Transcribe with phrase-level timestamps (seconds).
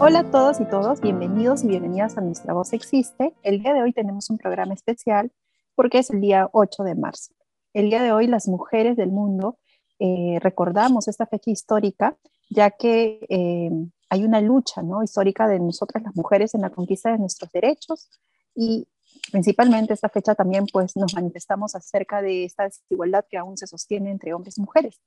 [0.00, 3.34] Hola a todos y todos, bienvenidos y bienvenidas a Nuestra Voz Existe.
[3.42, 5.32] El día de hoy tenemos un programa especial
[5.74, 7.32] porque es el día 8 de marzo.
[7.72, 9.58] El día de hoy las mujeres del mundo
[9.98, 12.16] eh, recordamos esta fecha histórica
[12.50, 13.70] ya que eh,
[14.08, 15.02] hay una lucha ¿no?
[15.02, 18.10] histórica de nosotras las mujeres en la conquista de nuestros derechos
[18.54, 18.86] y
[19.30, 24.10] principalmente esta fecha también pues nos manifestamos acerca de esta desigualdad que aún se sostiene
[24.10, 25.00] entre hombres y mujeres.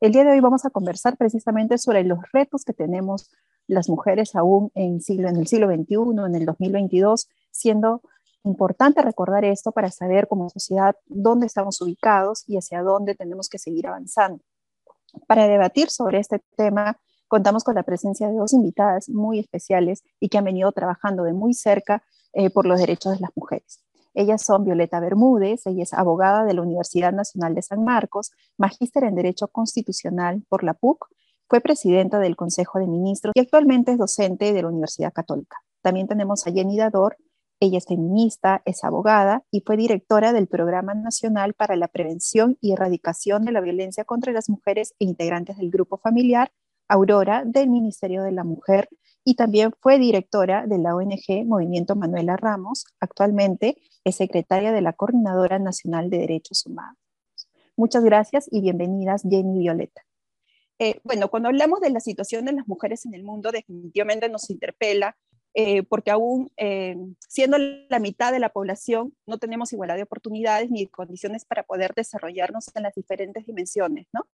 [0.00, 3.30] El día de hoy vamos a conversar precisamente sobre los retos que tenemos
[3.72, 8.02] las mujeres aún en, siglo, en el siglo XXI, en el 2022, siendo
[8.44, 13.58] importante recordar esto para saber como sociedad dónde estamos ubicados y hacia dónde tenemos que
[13.58, 14.42] seguir avanzando.
[15.26, 20.28] Para debatir sobre este tema, contamos con la presencia de dos invitadas muy especiales y
[20.28, 23.82] que han venido trabajando de muy cerca eh, por los derechos de las mujeres.
[24.14, 29.04] Ellas son Violeta Bermúdez, ella es abogada de la Universidad Nacional de San Marcos, magíster
[29.04, 31.08] en Derecho Constitucional por la PUC
[31.52, 35.58] fue presidenta del Consejo de Ministros y actualmente es docente de la Universidad Católica.
[35.82, 37.18] También tenemos a Jenny Dador,
[37.60, 42.72] ella es feminista, es abogada y fue directora del Programa Nacional para la Prevención y
[42.72, 46.50] Erradicación de la Violencia contra las Mujeres e integrantes del Grupo Familiar
[46.88, 48.88] Aurora del Ministerio de la Mujer
[49.22, 52.86] y también fue directora de la ONG Movimiento Manuela Ramos.
[52.98, 56.96] Actualmente es secretaria de la Coordinadora Nacional de Derechos Humanos.
[57.76, 60.00] Muchas gracias y bienvenidas Jenny Violeta.
[60.78, 64.50] Eh, bueno, cuando hablamos de la situación de las mujeres en el mundo, definitivamente nos
[64.50, 65.16] interpela
[65.54, 66.96] eh, porque aún eh,
[67.28, 71.92] siendo la mitad de la población no tenemos igualdad de oportunidades ni condiciones para poder
[71.94, 74.26] desarrollarnos en las diferentes dimensiones, ¿no?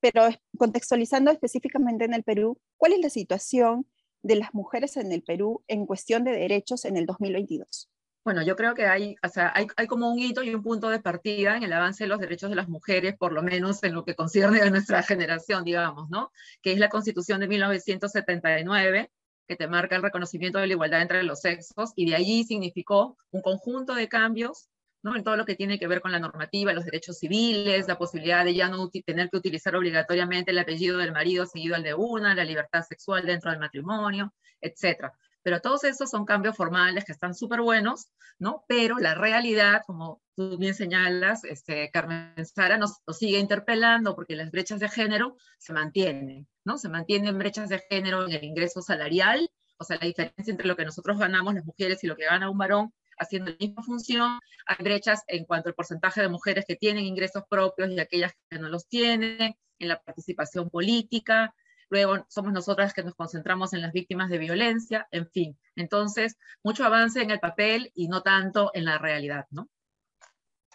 [0.00, 0.22] Pero
[0.58, 3.86] contextualizando específicamente en el Perú, ¿cuál es la situación
[4.22, 7.91] de las mujeres en el Perú en cuestión de derechos en el 2022?
[8.24, 10.88] Bueno, yo creo que hay, o sea, hay, hay, como un hito y un punto
[10.90, 13.94] de partida en el avance de los derechos de las mujeres, por lo menos en
[13.94, 16.30] lo que concierne a nuestra generación, digamos, ¿no?
[16.62, 19.10] Que es la Constitución de 1979,
[19.48, 23.16] que te marca el reconocimiento de la igualdad entre los sexos, y de allí significó
[23.32, 24.68] un conjunto de cambios,
[25.02, 25.16] ¿no?
[25.16, 28.44] En todo lo que tiene que ver con la normativa, los derechos civiles, la posibilidad
[28.44, 32.36] de ya no tener que utilizar obligatoriamente el apellido del marido seguido al de una,
[32.36, 35.12] la libertad sexual dentro del matrimonio, etcétera.
[35.42, 38.08] Pero todos esos son cambios formales que están súper buenos,
[38.38, 38.64] ¿no?
[38.68, 44.50] Pero la realidad, como tú bien señalas, este, Carmen Sara, nos, sigue interpelando porque las
[44.50, 46.78] brechas de género se mantienen, ¿no?
[46.78, 50.76] Se mantienen brechas de género en el ingreso salarial, o sea, la diferencia entre lo
[50.76, 54.38] que nosotros ganamos las mujeres y lo que gana un varón haciendo la misma función.
[54.66, 58.58] Hay brechas en cuanto al porcentaje de mujeres que tienen ingresos propios y aquellas que
[58.58, 61.54] no los tienen, en la participación política,
[61.92, 65.58] luego somos nosotras que nos concentramos en las víctimas de violencia, en fin.
[65.76, 69.68] Entonces, mucho avance en el papel y no tanto en la realidad, ¿no?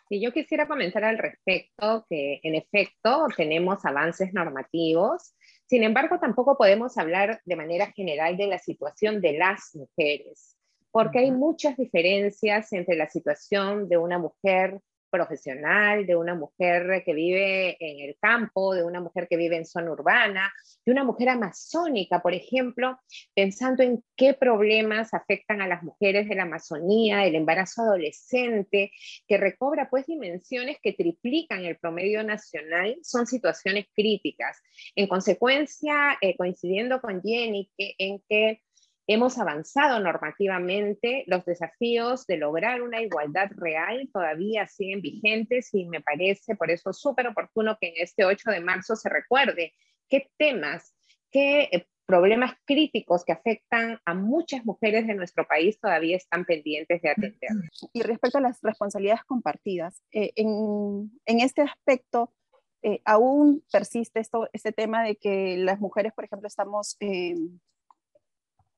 [0.09, 5.33] Y yo quisiera comentar al respecto que en efecto tenemos avances normativos,
[5.66, 10.55] sin embargo tampoco podemos hablar de manera general de la situación de las mujeres,
[10.91, 14.79] porque hay muchas diferencias entre la situación de una mujer
[15.09, 19.66] profesional, de una mujer que vive en el campo, de una mujer que vive en
[19.66, 20.51] zona urbana,
[20.85, 23.00] de una mujer amazónica, por ejemplo,
[23.35, 28.91] pensando en qué problemas afectan a las mujeres de la Amazonía, el embarazo adolescente,
[29.28, 34.62] que recobra pues dimensiones que triplican el promedio nacional, son situaciones críticas.
[34.96, 38.62] En consecuencia, eh, coincidiendo con Jenny, que, en que
[39.09, 46.01] Hemos avanzado normativamente, los desafíos de lograr una igualdad real todavía siguen vigentes y me
[46.01, 49.73] parece por eso súper oportuno que en este 8 de marzo se recuerde
[50.09, 50.94] qué temas,
[51.31, 57.01] qué eh, problemas críticos que afectan a muchas mujeres de nuestro país todavía están pendientes
[57.01, 57.49] de atender.
[57.93, 62.34] Y respecto a las responsabilidades compartidas, eh, en, en, este aspecto,
[62.82, 66.97] eh, aún persiste esto, este tema de que las mujeres, por ejemplo, estamos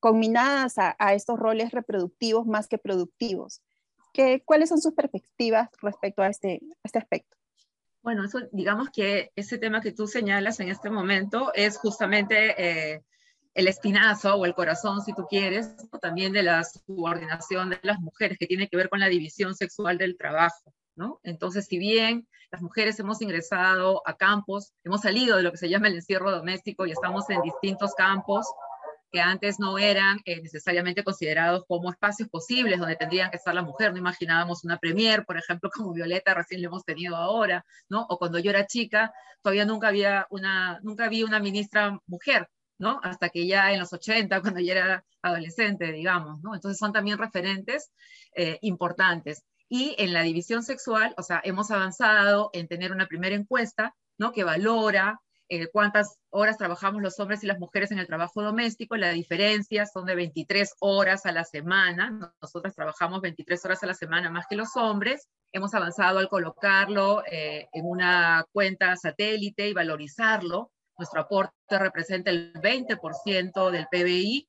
[0.00, 3.62] combinadas a, estos roles reproductivos más que productivos.
[4.12, 7.36] ¿Qué, ¿Cuáles son sus perspectivas respecto a este, este aspecto?
[8.02, 13.04] Bueno, eso, digamos que ese tema que tú señalas en este momento es justamente eh,
[13.54, 18.38] el espinazo o el corazón, si tú quieres, también de la subordinación de las mujeres,
[18.38, 20.72] que tiene que ver con la división sexual del trabajo.
[20.96, 21.20] ¿no?
[21.22, 25.68] Entonces, si bien las mujeres hemos ingresado a campos, hemos salido de lo que se
[25.68, 28.46] llama el encierro doméstico y estamos en distintos campos
[29.10, 33.62] que antes no eran eh, necesariamente considerados como espacios posibles donde tendrían que estar la
[33.62, 33.92] mujer.
[33.92, 38.06] No imaginábamos una premier, por ejemplo, como Violeta recién le hemos tenido ahora, ¿no?
[38.08, 39.12] O cuando yo era chica,
[39.42, 42.48] todavía nunca había una, nunca vi una ministra mujer,
[42.78, 43.00] ¿no?
[43.02, 46.54] Hasta que ya en los 80, cuando ya era adolescente, digamos, ¿no?
[46.54, 47.90] Entonces son también referentes
[48.34, 49.44] eh, importantes.
[49.68, 54.32] Y en la división sexual, o sea, hemos avanzado en tener una primera encuesta, ¿no?
[54.32, 55.20] Que valora
[55.52, 58.96] eh, cuántas horas trabajamos los hombres y las mujeres en el trabajo doméstico.
[58.96, 62.32] La diferencia son de 23 horas a la semana.
[62.40, 65.26] Nosotras trabajamos 23 horas a la semana más que los hombres.
[65.52, 70.70] Hemos avanzado al colocarlo eh, en una cuenta satélite y valorizarlo.
[70.96, 74.48] Nuestro aporte representa el 20% del PBI,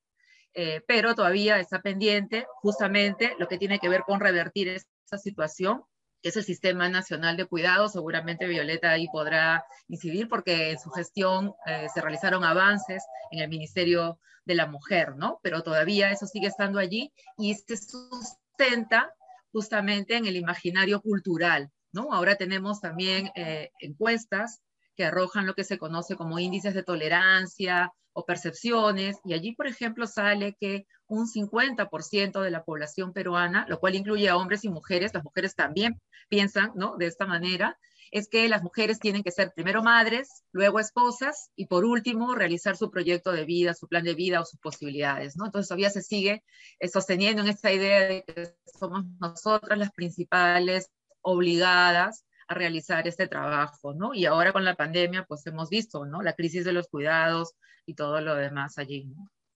[0.54, 5.82] eh, pero todavía está pendiente justamente lo que tiene que ver con revertir esa situación
[6.22, 7.94] que es el Sistema Nacional de Cuidados.
[7.94, 13.50] Seguramente Violeta ahí podrá incidir porque en su gestión eh, se realizaron avances en el
[13.50, 15.40] Ministerio de la Mujer, ¿no?
[15.44, 19.14] Pero todavía eso sigue estando allí y se sustenta
[19.52, 22.12] justamente en el imaginario cultural, ¿no?
[22.12, 24.62] Ahora tenemos también eh, encuestas
[25.06, 30.06] arrojan lo que se conoce como índices de tolerancia o percepciones, y allí, por ejemplo,
[30.06, 35.14] sale que un 50% de la población peruana, lo cual incluye a hombres y mujeres,
[35.14, 36.98] las mujeres también piensan ¿no?
[36.98, 37.78] de esta manera,
[38.12, 42.76] es que las mujeres tienen que ser primero madres, luego esposas y por último realizar
[42.76, 45.38] su proyecto de vida, su plan de vida o sus posibilidades.
[45.38, 45.46] ¿no?
[45.46, 46.44] Entonces todavía se sigue
[46.80, 50.90] eh, sosteniendo en esta idea de que somos nosotras las principales
[51.22, 54.14] obligadas a realizar este trabajo, ¿no?
[54.14, 56.22] Y ahora con la pandemia, pues hemos visto, ¿no?
[56.22, 57.56] La crisis de los cuidados
[57.86, 59.08] y todo lo demás allí.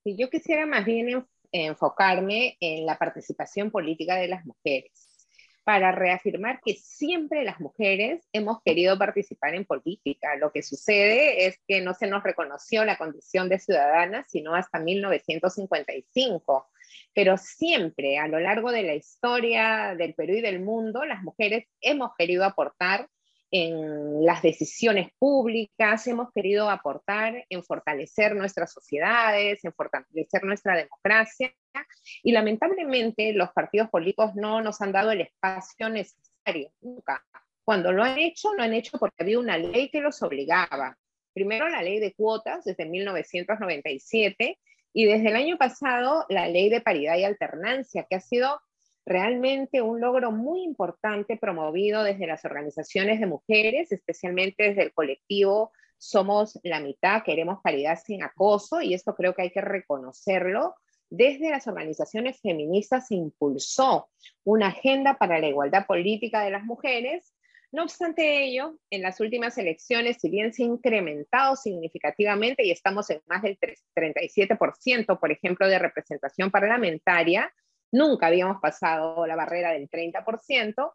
[0.03, 5.15] Sí, yo quisiera más bien enfocarme en la participación política de las mujeres
[5.65, 10.35] para reafirmar que siempre las mujeres hemos querido participar en política.
[10.35, 14.79] Lo que sucede es que no se nos reconoció la condición de ciudadanas sino hasta
[14.79, 16.69] 1955.
[17.13, 21.65] Pero siempre a lo largo de la historia del Perú y del mundo, las mujeres
[21.81, 23.07] hemos querido aportar
[23.51, 31.53] en las decisiones públicas, hemos querido aportar en fortalecer nuestras sociedades, en fortalecer nuestra democracia
[32.23, 37.23] y lamentablemente los partidos políticos no nos han dado el espacio necesario, nunca.
[37.63, 40.97] Cuando lo han hecho, lo han hecho porque había una ley que los obligaba.
[41.33, 44.59] Primero la ley de cuotas desde 1997
[44.97, 48.61] y desde el año pasado la ley de paridad y alternancia, que ha sido
[49.05, 55.73] realmente un logro muy importante promovido desde las organizaciones de mujeres, especialmente desde el colectivo
[55.97, 60.75] Somos la mitad, queremos paridad sin acoso, y esto creo que hay que reconocerlo.
[61.09, 64.07] Desde las organizaciones feministas se impulsó
[64.45, 67.33] una agenda para la igualdad política de las mujeres.
[67.75, 73.09] No obstante ello, en las últimas elecciones, si bien se ha incrementado significativamente y estamos
[73.09, 77.51] en más del 37%, por ejemplo, de representación parlamentaria,
[77.91, 80.93] Nunca habíamos pasado la barrera del 30%.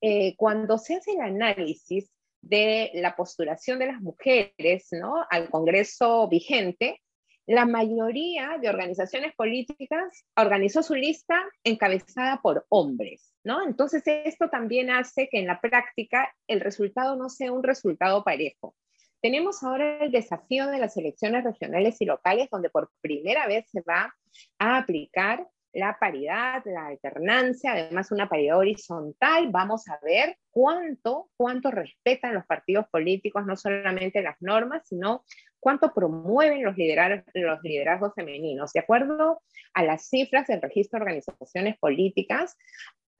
[0.00, 4.88] Eh, cuando se hace el análisis de la postulación de las mujeres
[5.30, 7.00] al Congreso vigente,
[7.46, 13.62] la mayoría de organizaciones políticas organizó su lista encabezada por hombres, ¿no?
[13.62, 18.76] Entonces esto también hace que en la práctica el resultado no sea un resultado parejo.
[19.22, 23.80] Tenemos ahora el desafío de las elecciones regionales y locales, donde por primera vez se
[23.80, 24.14] va
[24.58, 31.70] a aplicar la paridad, la alternancia, además una paridad horizontal, vamos a ver cuánto, cuánto
[31.70, 35.24] respetan los partidos políticos, no solamente las normas, sino
[35.58, 38.72] cuánto promueven los, los liderazgos femeninos.
[38.74, 39.40] De acuerdo
[39.72, 42.56] a las cifras del registro de organizaciones políticas,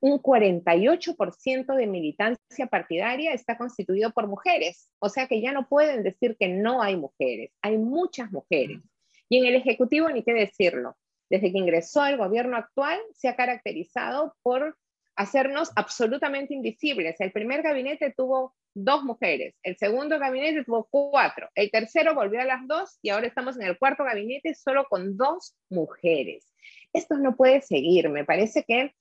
[0.01, 6.03] un 48% de militancia partidaria está constituido por mujeres, o sea que ya no pueden
[6.03, 8.79] decir que no hay mujeres, hay muchas mujeres.
[9.29, 10.97] Y en el Ejecutivo, ni qué decirlo,
[11.29, 14.77] desde que ingresó el gobierno actual, se ha caracterizado por
[15.17, 17.17] hacernos absolutamente invisibles.
[17.21, 22.45] El primer gabinete tuvo dos mujeres, el segundo gabinete tuvo cuatro, el tercero volvió a
[22.45, 26.55] las dos y ahora estamos en el cuarto gabinete solo con dos mujeres.
[26.93, 28.95] Esto no puede seguir, me parece que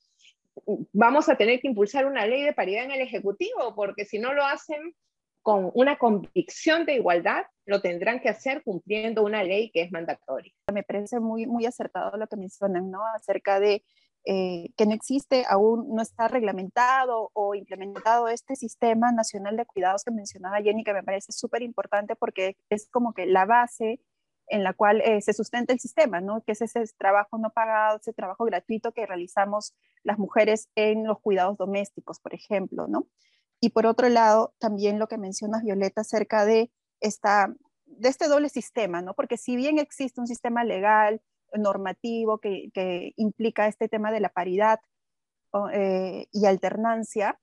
[0.94, 4.34] vamos a tener que impulsar una ley de paridad en el Ejecutivo, porque si no
[4.34, 4.94] lo hacen
[5.42, 10.52] con una convicción de igualdad, lo tendrán que hacer cumpliendo una ley que es mandatoria.
[10.74, 13.00] Me parece muy, muy acertado lo que mencionan, ¿no?
[13.16, 13.84] Acerca de
[14.26, 20.04] eh, que no existe, aún no está reglamentado o implementado este sistema nacional de cuidados
[20.04, 24.02] que mencionaba Jenny, que me parece súper importante porque es como que la base
[24.48, 26.42] en la cual eh, se sustenta el sistema, ¿no?
[26.44, 29.74] Que es ese trabajo no pagado, ese trabajo gratuito que realizamos
[30.04, 33.08] las mujeres en los cuidados domésticos, por ejemplo, ¿no?
[33.60, 37.54] Y por otro lado, también lo que mencionas, Violeta, acerca de esta
[37.86, 39.14] de este doble sistema, ¿no?
[39.14, 41.22] Porque si bien existe un sistema legal,
[41.54, 44.80] normativo que, que implica este tema de la paridad
[45.74, 47.40] eh, y alternancia,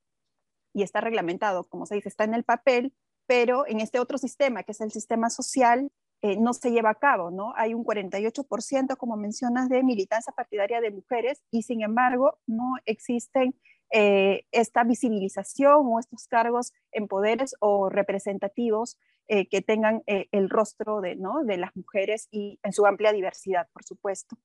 [0.72, 2.94] y está reglamentado, como se dice, está en el papel,
[3.26, 5.90] pero en este otro sistema, que es el sistema social,
[6.24, 7.52] eh, no se lleva a cabo, ¿no?
[7.54, 13.54] Hay un 48%, como mencionas, de militancia partidaria de mujeres y sin embargo no existen
[13.90, 21.02] eh, esta visibilización o estos cargos en poderes o representativos eh, que tengan el rostro
[21.02, 21.44] de, ¿no?
[21.44, 24.38] de las mujeres y en su amplia diversidad, por supuesto.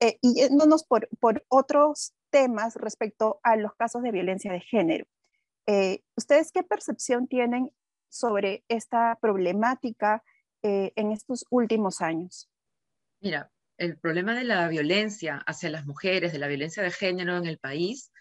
[0.00, 5.04] y yéndonos por, por otros temas respecto a los casos de violencia de género.
[6.16, 7.70] ¿Ustedes qué percepción tienen
[8.08, 10.24] sobre esta problemática
[10.62, 12.48] eh, en estos últimos años?
[13.20, 17.46] Mira, el problema de la violencia hacia las mujeres, de la violencia de género en
[17.46, 18.12] el país,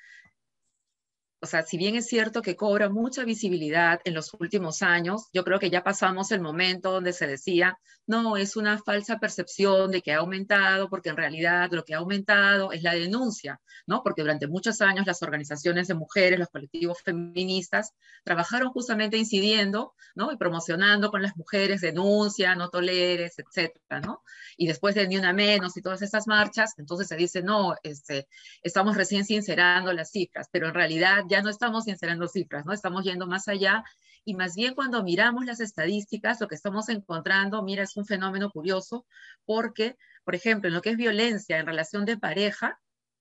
[1.39, 5.43] o sea, si bien es cierto que cobra mucha visibilidad en los últimos años, yo
[5.43, 7.77] creo que ya pasamos el momento donde se decía,
[8.07, 11.97] no, es una falsa percepción de que ha aumentado, porque en realidad lo que ha
[11.97, 14.01] aumentado es la denuncia, ¿no?
[14.01, 20.31] Porque durante muchos años las organizaciones de mujeres, los colectivos feministas, trabajaron justamente incidiendo, ¿no?
[20.31, 24.23] Y promocionando con las mujeres, denuncia, no toleres, etcétera, ¿no?
[24.55, 28.27] Y después de Ni Una Menos y todas estas marchas, entonces se dice, no, este,
[28.63, 32.73] estamos recién sincerando las cifras, pero en realidad ya no estamos sincerando cifras, ¿no?
[32.73, 33.83] Estamos yendo más allá
[34.27, 38.49] y más bien cuando miramos las estadísticas, lo que estamos encontrando, mira, es un fenómeno
[38.49, 39.05] curioso
[39.45, 42.77] porque, por ejemplo, en lo que es violencia en relación de pareja,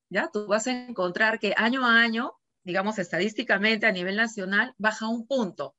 [0.09, 2.33] ya tú vas a encontrar que año a año,
[2.65, 5.77] digamos estadísticamente a nivel nacional, baja un punto.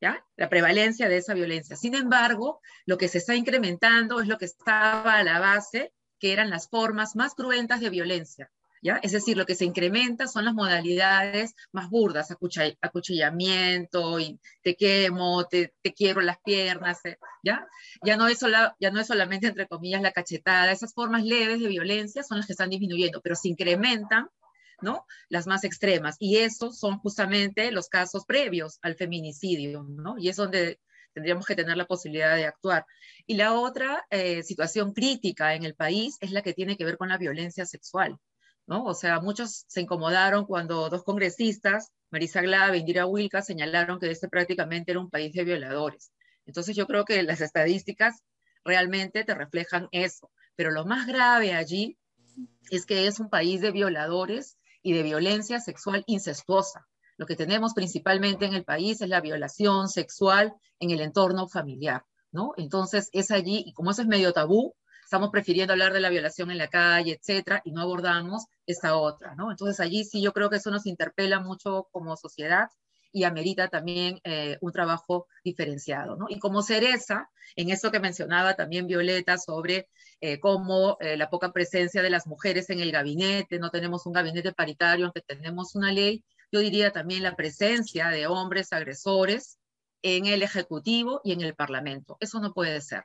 [0.00, 0.24] ¿Ya?
[0.36, 1.76] La prevalencia de esa violencia.
[1.76, 6.32] Sin embargo, lo que se está incrementando es lo que estaba a la base, que
[6.32, 8.50] eran las formas más cruentas de violencia.
[9.02, 15.44] Es decir, lo que se incrementa son las modalidades más burdas, acuchillamiento, y te quemo,
[15.46, 17.66] te, quiero las piernas, eh, ¿ya?
[18.02, 18.40] Ya no, es
[18.78, 22.46] ya no es solamente, entre comillas, la cachetada, esas formas leves de violencia son las
[22.46, 24.28] que están disminuyendo, pero se incrementan,
[24.82, 25.06] ¿no?
[25.28, 30.16] Las más extremas, y esos son justamente los casos previos al feminicidio, ¿no?
[30.18, 30.78] Y es donde
[31.12, 32.84] tendríamos que tener la posibilidad de actuar.
[33.26, 36.98] Y la otra eh, situación crítica en el país es la que tiene que ver
[36.98, 38.18] con la violencia sexual.
[38.68, 44.10] O sea, muchos se incomodaron cuando dos congresistas, Marisa Glave e Indira Wilka, señalaron que
[44.10, 46.12] este prácticamente era un país de violadores.
[46.46, 48.22] Entonces yo creo que las estadísticas
[48.64, 50.30] realmente te reflejan eso.
[50.56, 51.96] Pero lo más grave allí
[52.70, 56.86] es que es un país de violadores y de violencia sexual incestuosa.
[57.16, 62.04] Lo que tenemos principalmente en el país es la violación sexual en el entorno familiar,
[62.30, 62.52] ¿no?
[62.56, 64.74] Entonces es allí, y como eso es medio tabú,
[65.06, 69.36] estamos prefiriendo hablar de la violación en la calle, etcétera, y no abordamos esta otra,
[69.36, 69.52] ¿no?
[69.52, 72.68] Entonces allí sí yo creo que eso nos interpela mucho como sociedad
[73.12, 76.26] y amerita también eh, un trabajo diferenciado, ¿no?
[76.28, 79.88] Y como cereza, en eso que mencionaba también Violeta sobre
[80.20, 84.12] eh, cómo eh, la poca presencia de las mujeres en el gabinete, no tenemos un
[84.12, 89.58] gabinete paritario, aunque tenemos una ley, yo diría también la presencia de hombres agresores
[90.02, 92.16] en el Ejecutivo y en el Parlamento.
[92.18, 93.04] Eso no puede ser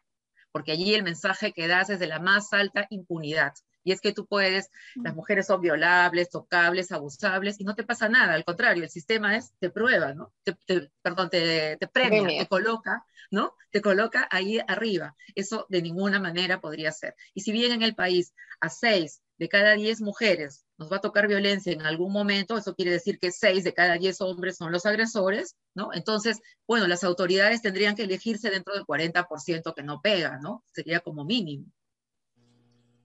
[0.51, 3.53] porque allí el mensaje que das es de la más alta impunidad.
[3.83, 8.09] Y es que tú puedes, las mujeres son violables, tocables, abusables, y no te pasa
[8.09, 8.35] nada.
[8.35, 10.33] Al contrario, el sistema es, te prueba, ¿no?
[10.43, 10.55] Te,
[11.01, 13.55] perdón, te, te premia, te coloca, ¿no?
[13.71, 15.15] Te coloca ahí arriba.
[15.33, 17.15] Eso de ninguna manera podría ser.
[17.33, 21.01] Y si bien en el país a seis de cada diez mujeres nos va a
[21.01, 24.71] tocar violencia en algún momento, eso quiere decir que seis de cada diez hombres son
[24.71, 25.89] los agresores, ¿no?
[25.95, 30.63] Entonces, bueno, las autoridades tendrían que elegirse dentro del 40% que no pega, ¿no?
[30.71, 31.65] Sería como mínimo.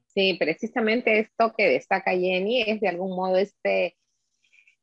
[0.09, 3.97] Sí, precisamente esto que destaca Jenny es de algún modo este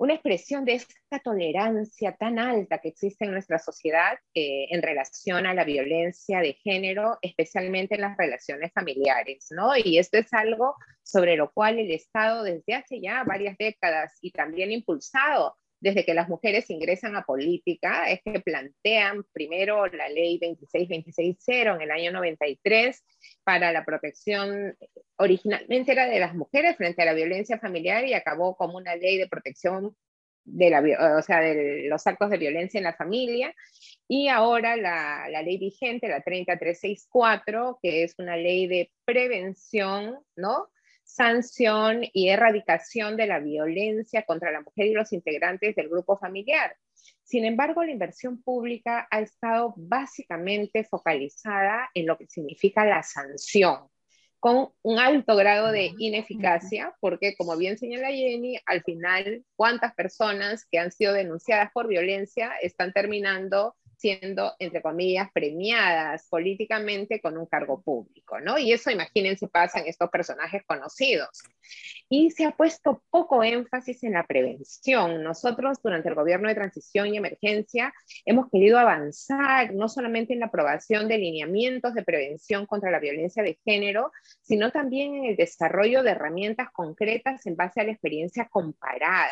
[0.04, 5.46] una expresión de esta tolerancia tan alta que existe en nuestra sociedad eh, en relación
[5.46, 9.72] a la violencia de género, especialmente en las relaciones familiares, ¿no?
[9.78, 14.32] Y esto es algo sobre lo cual el Estado desde hace ya varias décadas y
[14.32, 20.40] también impulsado desde que las mujeres ingresan a política, es que plantean primero la ley
[20.40, 23.04] 26260 en el año 93
[23.44, 24.78] para la protección,
[25.18, 29.18] originalmente era de las mujeres frente a la violencia familiar y acabó como una ley
[29.18, 29.94] de protección
[30.46, 33.54] de, la, o sea, de los actos de violencia en la familia.
[34.08, 40.70] Y ahora la, ley vigente, la 30364, que es una ley de prevención, ¿no?
[41.04, 46.76] Sanción y erradicación de la violencia contra la mujer y los integrantes del grupo familiar.
[47.24, 53.88] Sin embargo, la inversión pública ha estado básicamente focalizada en lo que significa la sanción,
[54.40, 60.66] con un alto grado de ineficacia, porque como bien señala Jenny, al final, ¿cuántas personas
[60.70, 67.46] que han sido denunciadas por violencia están terminando siendo, entre comillas, premiadas políticamente con un
[67.46, 68.58] cargo público, ¿no?
[68.58, 71.30] Y eso, imagínense, pasa en estos personajes conocidos.
[72.10, 75.24] Y se ha puesto poco énfasis en la prevención.
[75.24, 77.94] Nosotros, durante el gobierno de transición y emergencia,
[78.26, 83.42] hemos querido avanzar no solamente en la aprobación de lineamientos de prevención contra la violencia
[83.42, 88.50] de género, sino también en el desarrollo de herramientas concretas en base a la experiencia
[88.50, 89.32] comparada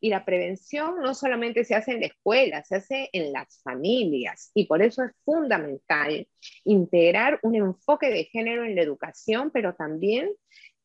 [0.00, 4.50] y la prevención no solamente se hace en la escuela, se hace en las familias.
[4.54, 6.26] Y por eso es fundamental
[6.64, 10.30] integrar un enfoque de género en la educación, pero también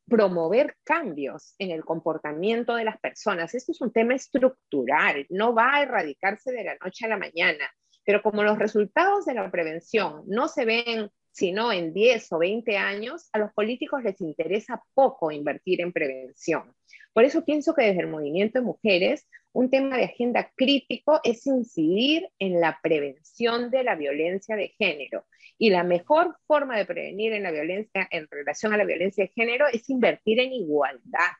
[0.07, 3.53] promover cambios en el comportamiento de las personas.
[3.55, 7.69] Esto es un tema estructural, no va a erradicarse de la noche a la mañana,
[8.05, 12.77] pero como los resultados de la prevención no se ven sino en 10 o 20
[12.77, 16.73] años, a los políticos les interesa poco invertir en prevención.
[17.11, 21.45] Por eso pienso que desde el movimiento de mujeres, un tema de agenda crítico es
[21.45, 25.25] incidir en la prevención de la violencia de género.
[25.57, 29.33] Y la mejor forma de prevenir en la violencia en relación a la violencia de
[29.35, 31.33] género es invertir en igualdad.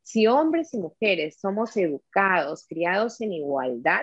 [0.00, 4.02] Si hombres y mujeres somos educados, criados en igualdad,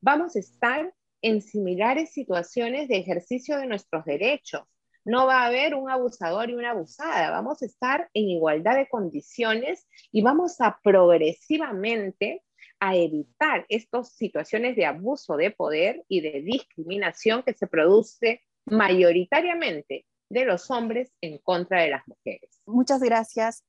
[0.00, 4.62] vamos a estar en similares situaciones de ejercicio de nuestros derechos
[5.08, 8.90] no va a haber un abusador y una abusada, vamos a estar en igualdad de
[8.90, 12.44] condiciones y vamos a progresivamente
[12.78, 20.04] a evitar estas situaciones de abuso de poder y de discriminación que se produce mayoritariamente
[20.28, 22.60] de los hombres en contra de las mujeres.
[22.66, 23.64] Muchas gracias.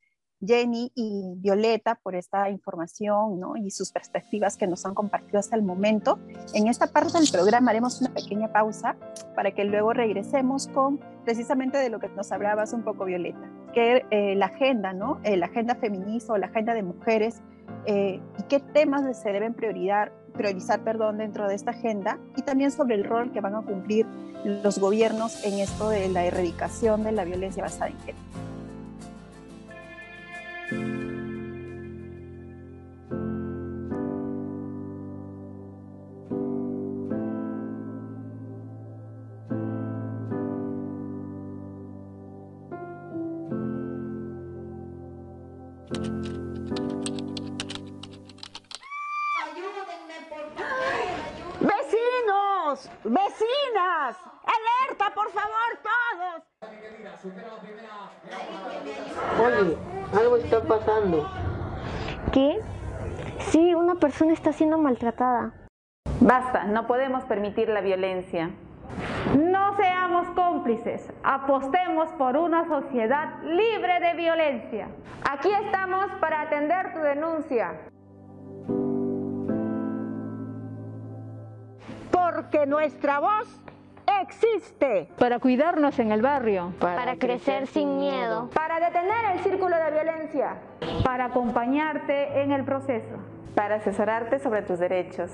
[0.46, 3.58] Jenny y Violeta por esta información ¿no?
[3.58, 6.20] y sus perspectivas que nos han compartido hasta el momento.
[6.54, 8.96] En esta parte del programa haremos una pequeña pausa
[9.36, 13.40] para que luego regresemos con precisamente de lo que nos hablabas un poco, Violeta,
[13.74, 15.20] que eh, la agenda, ¿no?
[15.24, 17.42] Eh, la agenda feminista o la agenda de mujeres
[17.86, 22.72] eh, y qué temas se deben priorizar, priorizar perdón, dentro de esta agenda y también
[22.72, 24.06] sobre el rol que van a cumplir
[24.44, 28.49] los gobiernos en esto de la erradicación de la violencia basada en género.
[64.60, 65.54] Siendo maltratada.
[66.20, 68.50] Basta, no podemos permitir la violencia.
[69.38, 74.88] No seamos cómplices, apostemos por una sociedad libre de violencia.
[75.32, 77.74] Aquí estamos para atender tu denuncia.
[82.12, 83.48] porque nuestra voz
[84.22, 85.10] existe.
[85.18, 86.74] Para cuidarnos en el barrio.
[86.80, 88.50] Para, crecer, sin miedo.
[88.54, 90.58] Para detener el círculo de violencia.
[91.04, 93.18] Para acompañarte en el proceso.
[93.56, 95.32] Para asesorarte sobre tus derechos.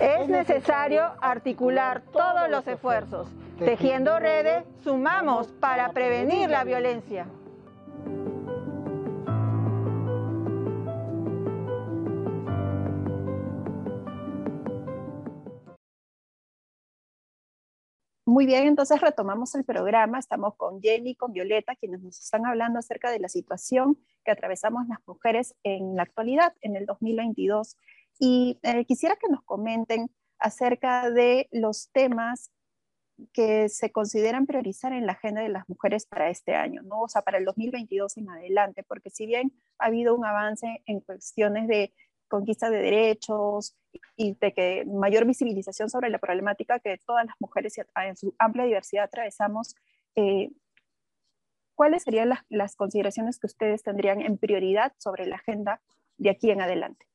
[0.00, 3.28] Es necesario articular todos los esfuerzos.
[3.58, 7.26] Tejiendo redes, sumamos para prevenir la violencia.
[18.38, 20.20] Muy bien, entonces retomamos el programa.
[20.20, 24.86] Estamos con Jenny, con Violeta, quienes nos están hablando acerca de la situación que atravesamos
[24.86, 27.76] las mujeres en la actualidad, en el 2022.
[28.20, 32.52] Y eh, quisiera que nos comenten acerca de los temas
[33.32, 37.00] que se consideran priorizar en la agenda de las mujeres para este año, ¿no?
[37.00, 41.00] O sea, para el 2022 en adelante, porque si bien ha habido un avance en
[41.00, 41.92] cuestiones de
[42.28, 43.74] conquista de derechos
[44.16, 48.64] y de que mayor visibilización sobre la problemática que todas las mujeres en su amplia
[48.64, 49.74] diversidad atravesamos,
[50.14, 50.50] eh,
[51.74, 55.80] ¿cuáles serían las, consideraciones que ustedes tendrían en prioridad sobre la agenda
[56.16, 57.06] de aquí en adelante?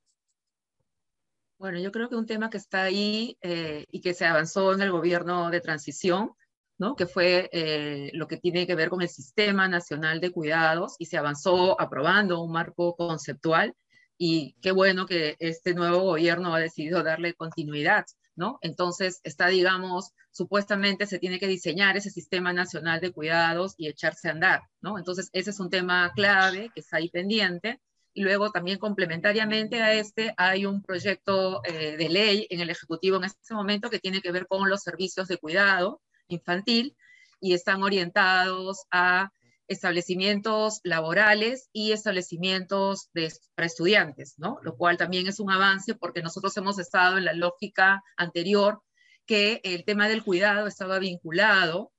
[1.58, 4.82] Bueno, yo creo que un tema que está ahí eh, y que se avanzó en
[4.82, 6.34] el gobierno de transición,
[6.78, 6.96] ¿no?
[6.96, 11.06] que fue eh, lo que tiene que ver con el Sistema Nacional de Cuidados y
[11.06, 13.76] se avanzó aprobando un marco conceptual
[14.18, 18.60] y qué bueno que este nuevo gobierno ha decidido darle continuidad, ¿no?
[18.62, 24.30] Entonces está, digamos, supuestamente se tiene que diseñar ese sistema nacional de cuidados y echarse
[24.30, 24.98] a andar, ¿no?
[24.98, 27.80] Entonces ese es un tema clave que está ahí pendiente.
[28.16, 33.18] Y luego también complementariamente a este hay un proyecto eh, de ley en el Ejecutivo
[33.18, 36.96] en este momento que tiene que ver con los servicios de cuidado infantil
[37.40, 39.32] y están orientados a
[39.74, 44.60] establecimientos laborales y establecimientos de, para estudiantes, ¿no?
[44.64, 48.82] Lo cual también es un avance porque nosotros hemos estado en la lógica anterior
[49.26, 51.92] que el tema del cuidado estaba vinculado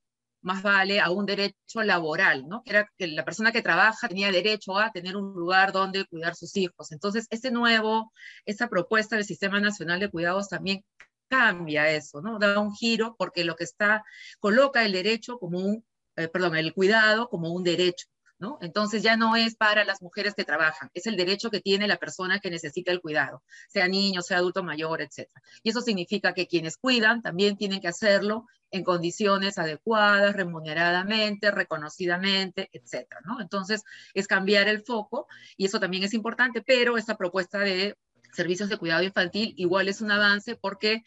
[0.45, 2.63] más vale a un derecho laboral, ¿no?
[2.63, 6.37] Que era que la persona que trabaja tenía derecho a tener un lugar donde cuidar
[6.37, 6.93] sus hijos.
[6.93, 8.13] Entonces, este nuevo,
[8.45, 10.85] esta propuesta del Sistema Nacional de Cuidados también
[11.29, 12.39] cambia eso, ¿no?
[12.39, 14.05] Da un giro porque lo que está,
[14.39, 15.85] coloca el derecho como un,
[16.17, 18.07] eh, perdón, el cuidado como un derecho.
[18.61, 21.97] Entonces ya no es para las mujeres que trabajan, es el derecho que tiene la
[21.97, 25.29] persona que necesita el cuidado, sea niño, sea adulto mayor, etc.
[25.63, 32.71] Y eso significa que quienes cuidan también tienen que hacerlo en condiciones adecuadas, remuneradamente, reconocidamente,
[32.73, 33.07] etc.
[33.41, 33.83] Entonces
[34.15, 37.97] es cambiar el foco y eso también es importante, pero esta propuesta de
[38.33, 41.05] servicios de cuidado infantil igual es un avance porque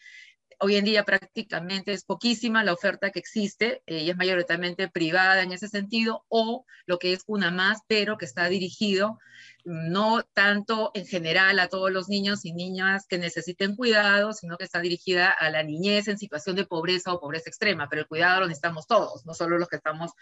[0.60, 5.42] hoy en día prácticamente es poquísima la oferta que existe eh, y es mayoritariamente privada
[5.42, 9.18] en ese sentido, o lo que es una más, pero que está dirigido
[9.64, 14.64] no tanto en general a todos los niños y niñas que necesiten cuidado, sino que
[14.64, 18.40] está dirigida a la niñez en situación de pobreza o pobreza extrema, pero el cuidado
[18.40, 20.12] lo necesitamos todos, no solo los que estamos,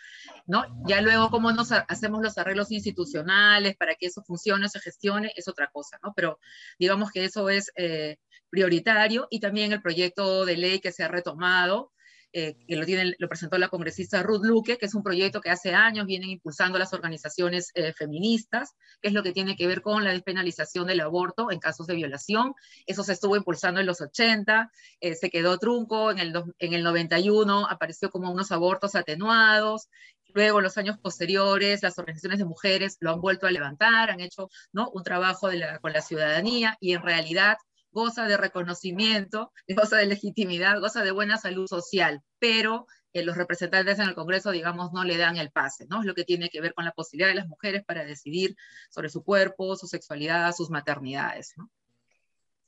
[0.46, 0.64] ¿no?
[0.86, 5.48] Ya luego cómo nos hacemos los arreglos institucionales para que eso funcione, se gestione, es
[5.48, 6.12] otra cosa, ¿no?
[6.14, 6.40] Pero
[6.78, 8.18] digamos que eso es eh,
[8.50, 11.92] prioritario y también el proyecto de ley que se ha retomado
[12.38, 15.48] eh, que lo, tiene, lo presentó la congresista Ruth Luque, que es un proyecto que
[15.48, 19.80] hace años vienen impulsando las organizaciones eh, feministas, que es lo que tiene que ver
[19.80, 22.52] con la despenalización del aborto en casos de violación.
[22.84, 26.82] Eso se estuvo impulsando en los 80, eh, se quedó trunco, en el, en el
[26.82, 29.88] 91 apareció como unos abortos atenuados,
[30.34, 34.20] Luego, en los años posteriores, las organizaciones de mujeres lo han vuelto a levantar, han
[34.20, 34.90] hecho ¿no?
[34.90, 35.48] un trabajo
[35.80, 37.56] con la ciudadanía y en realidad
[37.96, 43.98] goza de reconocimiento, goza de legitimidad, goza de buena salud social, pero eh, los representantes
[43.98, 46.00] en el Congreso, digamos, no le dan el pase, ¿no?
[46.00, 48.54] Es lo que tiene que ver con la posibilidad de las mujeres para decidir
[48.90, 51.70] sobre su cuerpo, su sexualidad, sus maternidades, ¿no?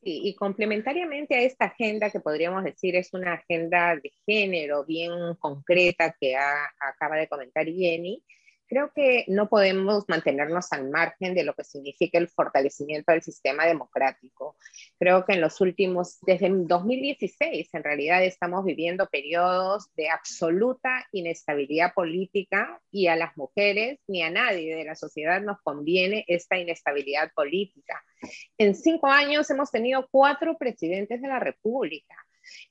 [0.03, 5.11] Sí, y complementariamente a esta agenda que podríamos decir es una agenda de género bien
[5.39, 8.23] concreta que acaba de comentar Jenny,
[8.69, 13.65] Creo que no podemos mantenernos al margen de lo que significa el fortalecimiento del sistema
[13.65, 14.57] democrático.
[14.99, 21.95] Creo que en los últimos, desde 2016, en realidad estamos viviendo periodos de absoluta inestabilidad
[21.95, 27.33] política y a las mujeres ni a nadie de la sociedad nos conviene esta inestabilidad
[27.33, 28.05] política.
[28.59, 32.17] En cinco años hemos tenido cuatro presidentes de la República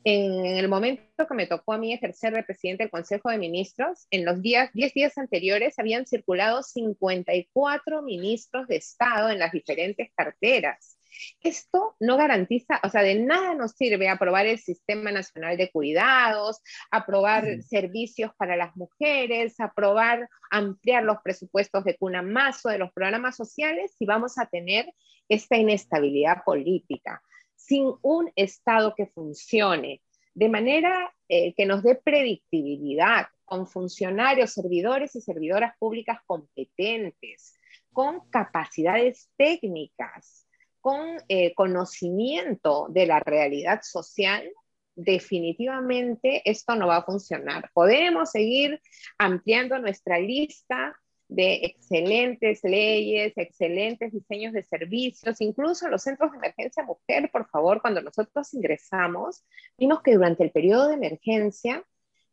[0.04, 4.08] en el momento que me tocó a mí ejercer de presidente del Consejo de Ministros,
[4.12, 10.10] en los días, 10 días anteriores habían circulado 54 ministros de Estado en las diferentes
[10.16, 10.98] carteras.
[11.42, 16.62] Esto no garantiza, o sea, de nada nos sirve aprobar el Sistema Nacional de Cuidados,
[16.92, 22.92] aprobar servicios para las mujeres, aprobar, ampliar los presupuestos de cuna más o de los
[22.92, 24.94] programas sociales si vamos a tener
[25.30, 27.22] esta inestabilidad política
[27.58, 30.02] sin un Estado que funcione
[30.34, 37.56] de manera eh, que nos dé predictibilidad, con funcionarios, servidores y servidoras públicas competentes,
[37.92, 40.48] con capacidades técnicas,
[40.80, 44.48] con eh, conocimiento de la realidad social,
[44.96, 47.70] definitivamente esto no va a funcionar.
[47.74, 48.82] Podemos seguir
[49.18, 50.96] ampliando nuestra lista
[51.28, 57.82] de excelentes leyes, excelentes diseños de servicios, incluso los centros de emergencia mujer, por favor,
[57.82, 59.44] cuando nosotros ingresamos,
[59.78, 61.84] vimos que durante el periodo de emergencia,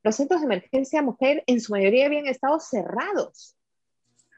[0.03, 3.57] los centros de emergencia mujer en su mayoría habían estado cerrados.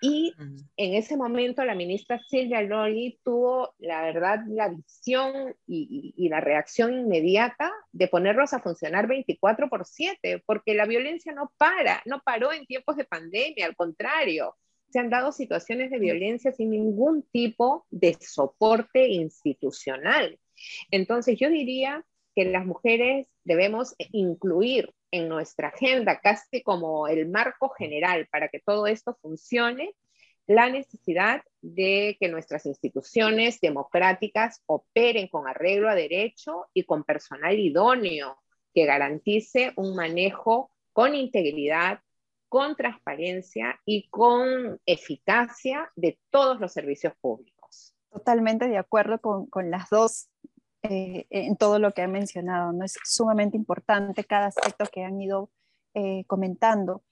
[0.00, 0.34] Y
[0.76, 6.40] en ese momento la ministra Silvia Loli tuvo, la verdad, la visión y, y, la
[6.40, 12.20] reacción inmediata de ponerlos a funcionar 24 por 7, porque la violencia no para, no
[12.24, 14.54] paró en tiempos de pandemia, al contrario,
[14.90, 20.38] se han dado situaciones de violencia sin ningún tipo de soporte institucional.
[20.90, 22.04] Entonces yo diría
[22.34, 28.60] que las mujeres debemos incluir en nuestra agenda, casi como el marco general para que
[28.60, 29.94] todo esto funcione,
[30.46, 37.58] la necesidad de que nuestras instituciones democráticas operen con arreglo a derecho y con personal
[37.58, 38.38] idóneo
[38.72, 42.00] que garantice un manejo con integridad,
[42.48, 47.94] con transparencia y con eficacia de todos los servicios públicos.
[48.10, 50.28] Totalmente de acuerdo con, con las dos
[50.90, 52.72] eh, en todo lo que ha mencionado.
[52.72, 52.84] ¿no?
[52.84, 55.50] Es sumamente importante cada aspecto que han ido
[55.94, 57.02] eh, comentando.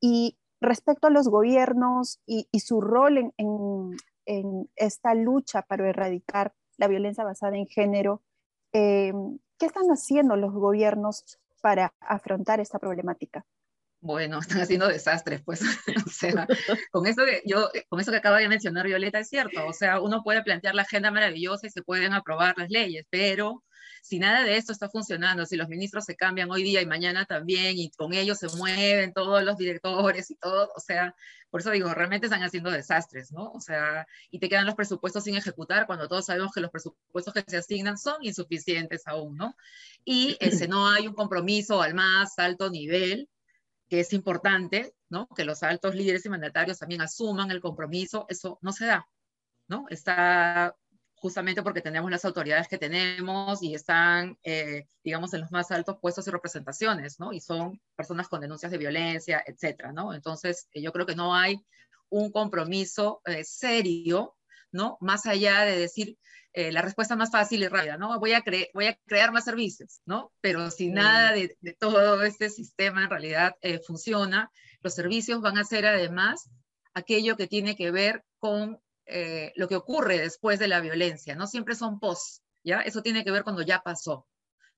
[0.00, 6.88] Y respecto a los gobiernos y, su rol en, en, esta lucha para erradicar la
[6.88, 8.22] violencia basada en género,
[8.72, 9.12] eh,
[9.58, 13.44] ¿qué están haciendo los gobiernos para afrontar esta problemática?
[14.06, 15.60] Bueno, están haciendo desastres, pues,
[16.06, 16.46] o sea,
[16.90, 20.00] con eso, que yo, con eso que acaba de mencionar Violeta es cierto, o sea,
[20.00, 23.62] uno puede plantear la agenda maravillosa y se pueden aprobar las leyes, pero
[24.06, 27.24] si nada de esto está funcionando, si los ministros se cambian hoy día y mañana
[27.24, 31.12] también, y con ellos se mueven todos los directores y todo, o sea,
[31.50, 33.50] por eso digo, realmente están haciendo desastres, ¿no?
[33.50, 37.34] O sea, y te quedan los presupuestos sin ejecutar cuando todos sabemos que los presupuestos
[37.34, 39.56] que se asignan son insuficientes aún, ¿no?
[40.04, 43.28] Y ese, no hay un compromiso al más alto nivel,
[43.88, 45.28] que es importante, ¿no?
[45.28, 49.08] Que los altos líderes y mandatarios también asuman el compromiso, eso no se da,
[49.68, 49.86] ¿no?
[49.90, 50.76] Está
[51.16, 55.98] justamente porque tenemos las autoridades que tenemos y están, eh, digamos, en los más altos
[56.00, 57.32] puestos y representaciones, ¿no?
[57.32, 60.14] Y son personas con denuncias de violencia, etcétera, ¿no?
[60.14, 61.64] Entonces, eh, yo creo que no hay
[62.10, 64.36] un compromiso eh, serio,
[64.72, 64.98] ¿no?
[65.00, 66.16] Más allá de decir
[66.54, 68.18] la respuesta más fácil y rápida, ¿no?
[68.18, 70.32] Voy a, voy a crear más servicios, ¿no?
[70.40, 74.50] Pero si nada de, de, todo este sistema en realidad funciona,
[74.80, 76.48] los servicios van a ser además
[76.94, 81.46] aquello que tiene que ver con eh, lo que ocurre después de la violencia, no
[81.46, 82.80] siempre son post, ¿ya?
[82.80, 84.26] Eso tiene que ver cuando ya pasó,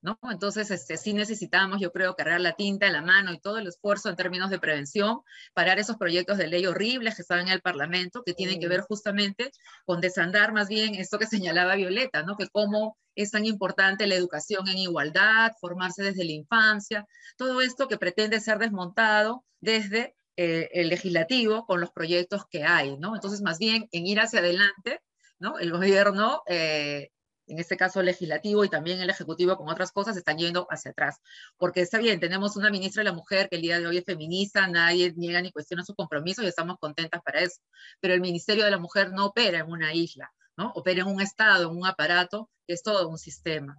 [0.00, 0.18] ¿no?
[0.30, 4.08] Entonces, este, sí necesitamos, yo creo, cargar la tinta, la mano y todo el esfuerzo
[4.08, 5.20] en términos de prevención,
[5.54, 8.80] parar esos proyectos de ley horribles que están en el Parlamento, que tienen que ver
[8.82, 9.50] justamente
[9.84, 12.36] con desandar más bien esto que señalaba Violeta, ¿no?
[12.36, 17.06] Que cómo es tan importante la educación en igualdad, formarse desde la infancia,
[17.36, 22.96] todo esto que pretende ser desmontado desde eh, el legislativo con los proyectos que hay,
[22.96, 23.16] ¿no?
[23.16, 25.00] Entonces, más bien en ir hacia adelante,
[25.40, 25.58] ¿no?
[25.58, 27.10] El gobierno, eh,
[27.48, 30.90] en este caso el legislativo y también el ejecutivo con otras cosas, están yendo hacia
[30.90, 31.20] atrás.
[31.56, 34.04] Porque está bien, tenemos una ministra de la mujer que el día de hoy es
[34.04, 37.60] feminista, nadie niega ni cuestiona su compromiso y estamos contentas para eso.
[38.00, 40.72] Pero el Ministerio de la Mujer no opera en una isla, ¿no?
[40.74, 43.78] Opera en un estado, en un aparato, que es todo un sistema.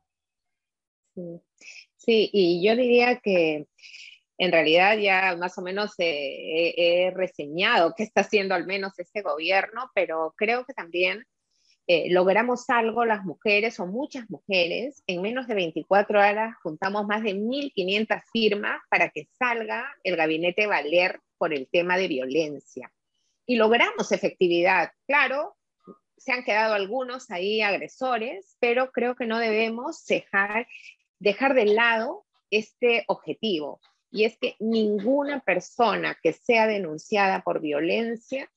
[1.15, 1.41] Sí,
[1.97, 3.67] sí y yo diría que
[4.37, 9.91] en realidad ya más o menos he reseñado qué está haciendo al menos este gobierno,
[9.93, 11.25] pero creo que también
[11.91, 15.01] eh, logramos algo las mujeres o muchas mujeres.
[15.07, 20.67] En menos de 24 horas juntamos más de 1.500 firmas para que salga el gabinete
[20.67, 22.93] Valer por el tema de violencia.
[23.47, 24.91] Y logramos efectividad.
[25.07, 25.57] Claro,
[26.15, 30.67] se han quedado algunos ahí agresores, pero creo que no debemos dejar,
[31.17, 38.47] dejar de lado este objetivo y es que ninguna persona que sea denunciada por violencia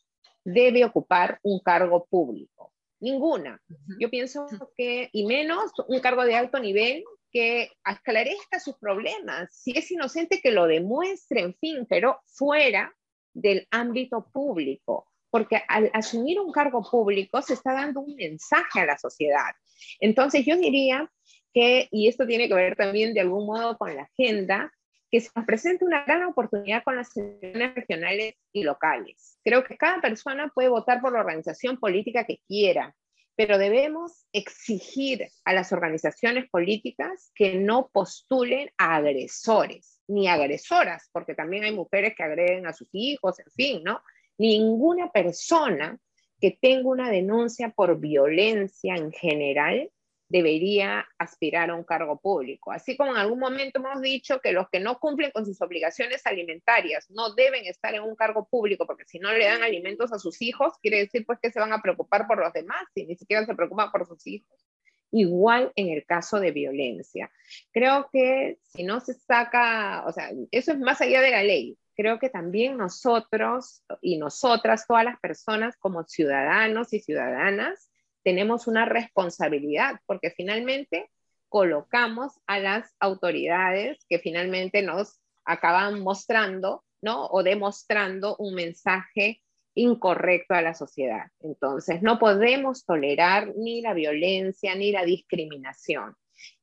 [0.44, 2.72] debe ocupar un cargo público.
[3.02, 3.60] Ninguna.
[3.98, 9.52] Yo pienso que, y menos un cargo de alto nivel que esclarezca sus problemas.
[9.52, 12.94] Si es inocente, que lo demuestre, en fin, pero fuera
[13.34, 15.08] del ámbito público.
[15.30, 19.50] Porque al asumir un cargo público se está dando un mensaje a la sociedad.
[19.98, 21.10] Entonces yo diría
[21.52, 24.72] que, y esto tiene que ver también de algún modo con la agenda,
[25.12, 29.38] que se nos presente una gran oportunidad con las elecciones regionales y locales.
[29.44, 32.96] Creo que cada persona puede votar por la organización política que quiera,
[33.36, 41.34] pero debemos exigir a las organizaciones políticas que no postulen a agresores, ni agresoras, porque
[41.34, 44.02] también hay mujeres que agreden a sus hijos, en fin, ¿no?
[44.38, 45.98] Ninguna persona
[46.40, 49.90] que tenga una denuncia por violencia en general
[50.32, 52.72] debería aspirar a un cargo público.
[52.72, 56.24] Así como en algún momento hemos dicho que los que no cumplen con sus obligaciones
[56.24, 60.18] alimentarias no deben estar en un cargo público porque si no le dan alimentos a
[60.18, 63.14] sus hijos, quiere decir pues que se van a preocupar por los demás y ni
[63.14, 64.66] siquiera se preocupan por sus hijos.
[65.10, 67.30] Igual en el caso de violencia.
[67.70, 71.76] Creo que si no se saca, o sea, eso es más allá de la ley.
[71.94, 77.91] Creo que también nosotros y nosotras, todas las personas como ciudadanos y ciudadanas,
[78.22, 81.10] tenemos una responsabilidad, porque finalmente
[81.48, 87.26] colocamos a las autoridades que finalmente nos acaban mostrando, ¿no?
[87.26, 89.42] O demostrando un mensaje
[89.74, 91.26] incorrecto a la sociedad.
[91.40, 96.14] Entonces, no podemos tolerar ni la violencia ni la discriminación.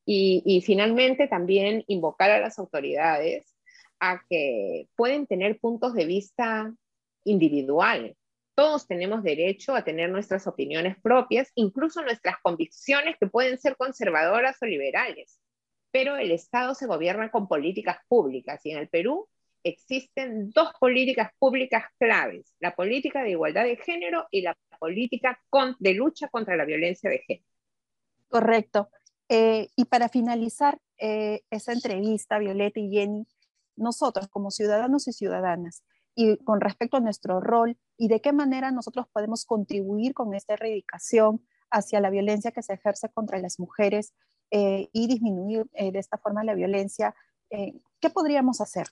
[0.04, 3.54] Y, y finalmente también invocar a las autoridades
[4.00, 6.74] a que pueden tener puntos de vista
[7.24, 8.16] individuales,
[8.60, 14.58] todos tenemos derecho a tener nuestras opiniones propias, incluso nuestras convicciones que pueden ser conservadoras
[14.60, 15.40] o liberales.
[15.90, 19.26] Pero el Estado se gobierna con políticas públicas y en el Perú
[19.64, 25.40] existen dos políticas públicas claves, la política de igualdad de género y la política
[25.78, 27.46] de lucha contra la violencia de género.
[28.28, 28.90] Correcto.
[29.30, 33.26] Eh, y para finalizar eh, esa entrevista, Violeta y Jenny,
[33.76, 35.82] nosotros como ciudadanos y ciudadanas,
[36.14, 40.54] y con respecto a nuestro rol y de qué manera nosotros podemos contribuir con esta
[40.54, 44.12] erradicación hacia la violencia que se ejerce contra las mujeres
[44.50, 47.14] eh, y disminuir eh, de esta forma la violencia,
[47.50, 48.88] eh, ¿qué podríamos hacer?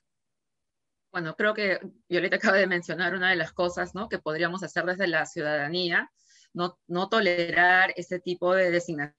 [1.11, 4.07] Bueno, creo que Violeta acaba de mencionar una de las cosas ¿no?
[4.07, 6.11] que podríamos hacer desde la ciudadanía,
[6.53, 9.15] no, no tolerar ese tipo de designación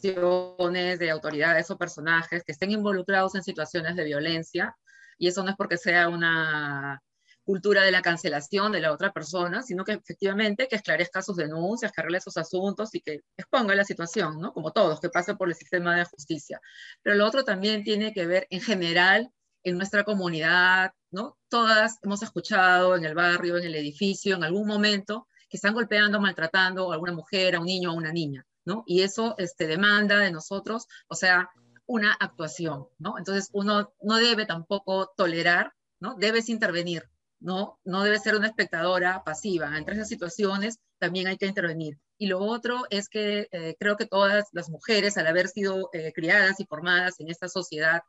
[0.00, 4.76] de autoridades o personajes que estén involucrados en situaciones de violencia,
[5.18, 7.02] y eso no es porque sea una
[7.48, 11.92] cultura de la cancelación de la otra persona, sino que efectivamente que esclarezca sus denuncias,
[11.92, 14.52] que arregle sus asuntos y que exponga la situación, ¿no?
[14.52, 16.60] Como todos, que pase por el sistema de justicia.
[17.02, 19.30] Pero lo otro también tiene que ver en general
[19.62, 21.38] en nuestra comunidad, ¿no?
[21.48, 26.20] Todas hemos escuchado en el barrio, en el edificio, en algún momento, que están golpeando,
[26.20, 28.84] maltratando a alguna mujer, a un niño, a una niña, ¿no?
[28.86, 31.48] Y eso este, demanda de nosotros, o sea,
[31.86, 33.16] una actuación, ¿no?
[33.16, 36.14] Entonces uno no debe tampoco tolerar, ¿no?
[36.16, 37.08] Debes intervenir,
[37.40, 37.78] ¿no?
[37.84, 39.76] No debe ser una espectadora pasiva.
[39.76, 41.98] Entre esas situaciones también hay que intervenir.
[42.18, 46.12] Y lo otro es que eh, creo que todas las mujeres, al haber sido eh,
[46.12, 48.02] criadas y formadas en esta sociedad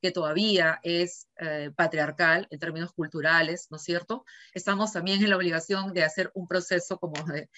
[0.00, 4.24] que todavía es eh, patriarcal en términos culturales, ¿no es cierto?
[4.52, 7.48] Estamos también en la obligación de hacer un proceso como de,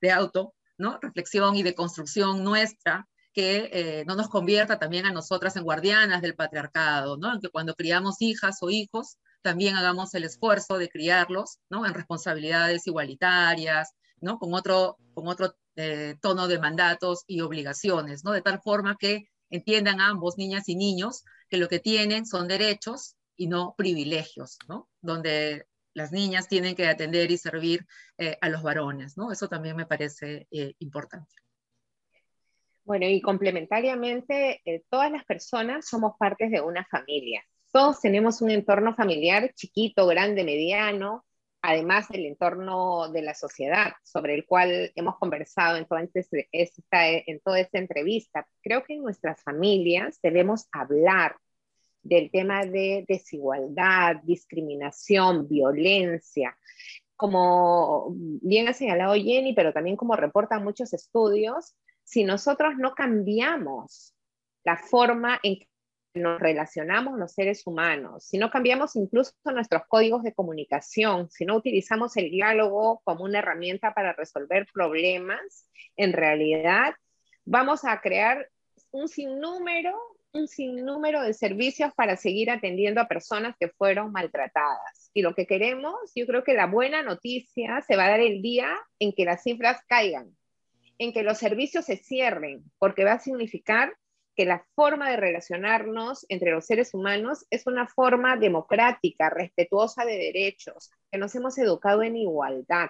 [0.00, 0.98] de, auto, ¿no?
[1.02, 6.34] Reflexión y de construcción nuestra que no nos convierta también a nosotras en guardianas del
[6.34, 7.40] patriarcado, ¿no?
[7.40, 11.84] Que cuando criamos hijas o hijos, también hagamos el esfuerzo de criarlos ¿no?
[11.86, 14.38] en responsabilidades igualitarias, ¿no?
[14.38, 18.32] con otro, con otro eh, tono de mandatos y obligaciones, ¿no?
[18.32, 23.16] de tal forma que entiendan ambos, niñas y niños, que lo que tienen son derechos
[23.36, 24.88] y no privilegios, ¿no?
[25.00, 29.18] donde las niñas tienen que atender y servir eh, a los varones.
[29.18, 29.30] ¿no?
[29.32, 31.34] Eso también me parece eh, importante.
[32.84, 37.44] Bueno, y complementariamente, todas las personas somos partes de una familia.
[37.72, 41.24] Todos tenemos un entorno familiar chiquito, grande, mediano,
[41.62, 47.40] además del entorno de la sociedad sobre el cual hemos conversado en toda, esta, en
[47.40, 48.46] toda esta entrevista.
[48.60, 51.36] Creo que en nuestras familias debemos hablar
[52.02, 56.58] del tema de desigualdad, discriminación, violencia.
[57.16, 64.14] Como bien ha señalado Jenny, pero también como reportan muchos estudios, si nosotros no cambiamos
[64.64, 65.71] la forma en que
[66.14, 71.56] nos relacionamos los seres humanos, si no cambiamos incluso nuestros códigos de comunicación, si no
[71.56, 76.94] utilizamos el diálogo como una herramienta para resolver problemas, en realidad
[77.44, 78.48] vamos a crear
[78.90, 79.96] un sinnúmero,
[80.32, 85.10] un sinnúmero de servicios para seguir atendiendo a personas que fueron maltratadas.
[85.14, 88.42] Y lo que queremos, yo creo que la buena noticia se va a dar el
[88.42, 90.36] día en que las cifras caigan,
[90.98, 93.94] en que los servicios se cierren, porque va a significar
[94.34, 100.16] que la forma de relacionarnos entre los seres humanos es una forma democrática, respetuosa de
[100.16, 102.88] derechos, que nos hemos educado en igualdad.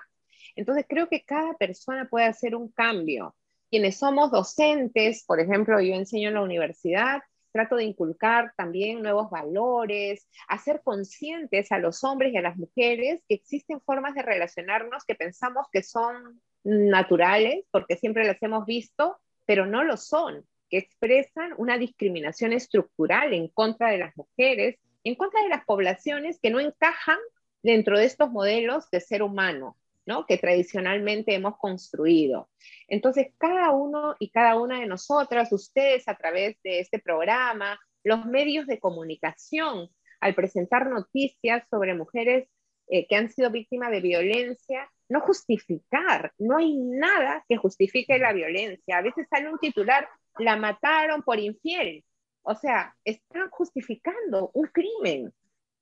[0.55, 3.35] Entonces creo que cada persona puede hacer un cambio.
[3.70, 9.31] Quienes somos docentes, por ejemplo, yo enseño en la universidad, trato de inculcar también nuevos
[9.31, 15.05] valores, hacer conscientes a los hombres y a las mujeres que existen formas de relacionarnos
[15.05, 20.78] que pensamos que son naturales, porque siempre las hemos visto, pero no lo son que
[20.78, 26.48] expresan una discriminación estructural en contra de las mujeres, en contra de las poblaciones que
[26.48, 27.18] no encajan
[27.62, 30.24] dentro de estos modelos de ser humano, ¿no?
[30.24, 32.48] que tradicionalmente hemos construido.
[32.88, 38.24] Entonces, cada uno y cada una de nosotras, ustedes a través de este programa, los
[38.24, 42.48] medios de comunicación, al presentar noticias sobre mujeres
[42.88, 48.32] eh, que han sido víctimas de violencia, no justificar, no hay nada que justifique la
[48.32, 48.96] violencia.
[48.96, 50.08] A veces sale un titular,
[50.38, 52.05] la mataron por infiel.
[52.42, 55.33] O sea, están justificando un crimen.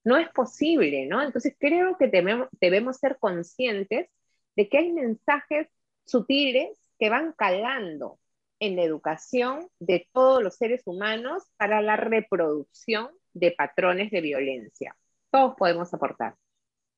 [0.04, 1.22] No es posible, ¿no?
[1.22, 4.08] Entonces creo que debemos, ser conscientes
[4.56, 5.68] de que hay mensajes
[6.06, 8.18] sutiles que van calando
[8.58, 14.96] en la educación de todos los seres humanos para la reproducción de patrones de violencia.
[15.30, 16.34] Todos podemos aportar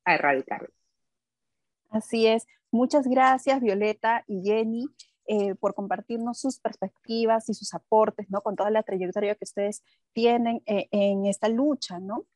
[0.05, 0.73] a erradicarlos.
[1.91, 2.47] Así es.
[2.71, 4.87] Muchas gracias, Violeta y Jenny.
[5.27, 8.41] Eh, por compartirnos sus perspectivas y sus aportes, ¿no?
[8.41, 12.27] Con toda la trayectoria que ustedes tienen eh, en esta lucha, ¿no?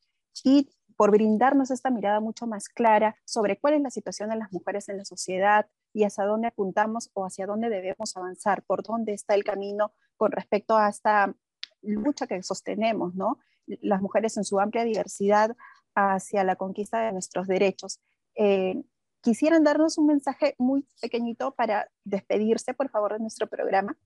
[0.45, 4.53] Y por brindarnos esta mirada mucho más clara sobre cuál es la situación de las
[4.53, 9.15] mujeres en la sociedad y hacia dónde apuntamos o hacia dónde debemos avanzar, por dónde
[9.15, 11.35] está el camino con respecto a esta
[11.83, 13.41] lucha que sostenemos, ¿no?
[13.67, 15.57] Las mujeres en su amplia diversidad
[15.97, 18.01] hacia la conquista de nuestros derechos.
[18.37, 18.81] Eh,
[19.27, 23.97] quisieran darnos un mensaje muy pequeñito para despedirse, por favor, de nuestro programa.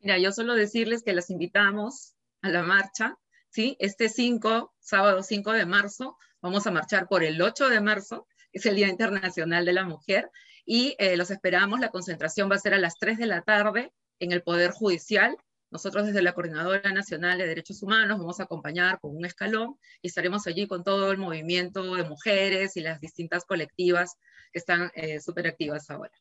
[0.00, 3.16] Mira, yo solo decirles que las invitamos a la marcha,
[3.48, 3.74] ¿sí?
[3.78, 8.66] Este 5, sábado 5 de marzo, vamos a marchar por el 8 de marzo, es
[8.66, 10.30] el Día Internacional de la Mujer,
[10.66, 13.94] y eh, los esperamos, la concentración va a ser a las 3 de la tarde
[14.18, 15.38] en el Poder Judicial,
[15.72, 20.08] nosotros desde la Coordinadora Nacional de Derechos Humanos vamos a acompañar con un escalón y
[20.08, 24.18] estaremos allí con todo el movimiento de mujeres y las distintas colectivas
[24.52, 26.12] que están eh, súper activas ahora.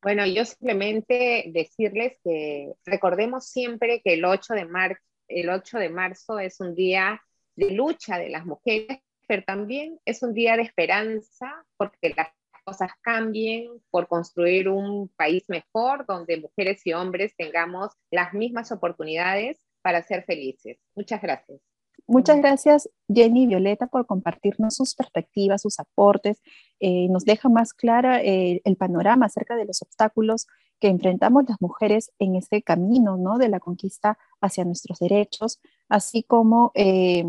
[0.00, 4.98] Bueno, yo simplemente decirles que recordemos siempre que el 8 de, mar
[5.28, 7.20] el 8 de marzo es un día
[7.56, 12.28] de lucha de las mujeres, pero también es un día de esperanza porque las
[12.66, 19.58] cosas cambien, por construir un país mejor donde mujeres y hombres tengamos las mismas oportunidades
[19.82, 20.76] para ser felices.
[20.96, 21.60] Muchas gracias.
[22.08, 26.42] Muchas gracias Jenny y Violeta por compartirnos sus perspectivas, sus aportes.
[26.80, 30.46] Eh, nos deja más clara eh, el panorama acerca de los obstáculos
[30.80, 33.38] que enfrentamos las mujeres en este camino ¿no?
[33.38, 37.24] de la conquista hacia nuestros derechos, así como eh,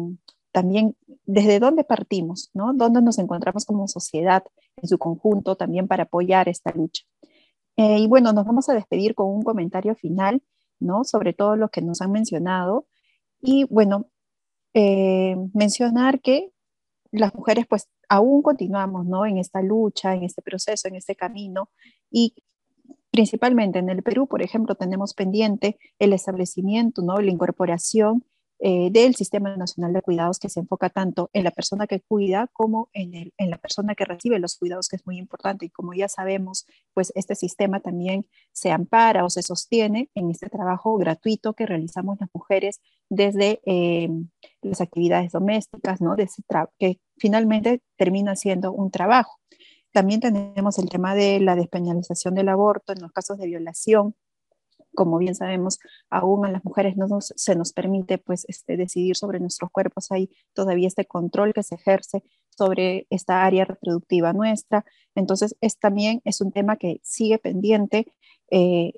[0.58, 0.96] también
[1.28, 2.74] desde dónde partimos, ¿no?
[2.74, 4.44] dónde nos encontramos como sociedad
[4.78, 7.04] en su conjunto también para apoyar esta lucha.
[7.76, 10.42] y bueno, nos vamos a despedir con un comentario final
[10.80, 11.04] ¿no?
[11.04, 12.88] sobre todo lo que nos han mencionado.
[13.40, 14.08] Y bueno,
[14.74, 16.52] eh, mencionar que
[17.12, 19.28] las mujeres pues aún continuamos ¿no?
[19.28, 21.70] en esta lucha, en este proceso, en este camino
[22.10, 22.34] y
[23.12, 27.20] principalmente en el Perú, por ejemplo, tenemos pendiente el establecimiento, ¿no?
[27.22, 28.24] la incorporación
[28.60, 32.48] eh, del Sistema Nacional de Cuidados que se enfoca tanto en la persona que cuida
[32.54, 35.66] como en, el, en, la persona que recibe los cuidados, que es muy importante.
[35.66, 40.50] Y como ya sabemos, pues este sistema también se ampara o se sostiene en este
[40.50, 44.10] trabajo gratuito que realizamos las mujeres desde eh,
[44.62, 46.16] las actividades domésticas, ¿no?
[46.16, 46.28] De
[46.80, 49.40] que finalmente termina siendo un trabajo.
[49.92, 54.16] También tenemos el tema de la despenalización del aborto en los casos de violación
[54.98, 55.78] como bien sabemos,
[56.10, 60.32] aún a las mujeres no se nos permite pues, este, decidir sobre nuestros cuerpos, hay
[60.54, 64.86] todavía este control que se ejerce sobre esta área reproductiva nuestra.
[65.14, 68.12] Entonces, es, también es un tema que sigue pendiente
[68.50, 68.94] eh,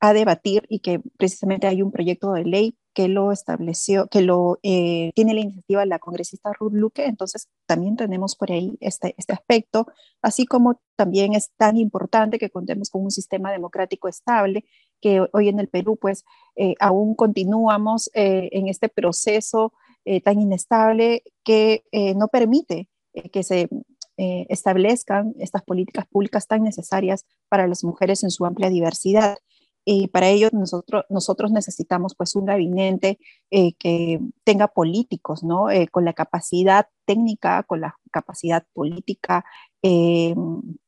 [0.00, 4.58] a debatir y que precisamente hay un proyecto de ley que lo estableció, que lo
[4.62, 9.32] eh, tiene la iniciativa la congresista Ruth Luque, entonces también tenemos por ahí este, este
[9.34, 9.86] aspecto,
[10.22, 14.64] así como también es tan importante que contemos con un sistema democrático estable,
[15.04, 16.24] que hoy en el Perú pues
[16.56, 19.74] eh, aún continuamos eh, en este proceso
[20.22, 21.82] tan inestable que
[22.14, 22.90] no permite
[23.32, 23.70] que se
[24.18, 29.38] establezcan estas políticas públicas tan necesarias para las mujeres en su amplia diversidad
[29.84, 33.18] y para ello nosotros, nosotros necesitamos pues un gabinete
[33.50, 35.70] eh, que tenga políticos, ¿no?
[35.70, 39.44] Eh, con la capacidad técnica, con la capacidad política,
[39.82, 40.34] eh,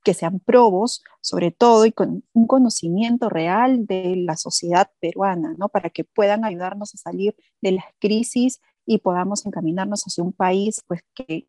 [0.02, 5.68] que sean probos, sobre todo, y con un conocimiento real de la sociedad peruana, ¿no?
[5.68, 10.82] Para que puedan ayudarnos a salir de las crisis y podamos encaminarnos hacia un país
[10.86, 11.48] pues que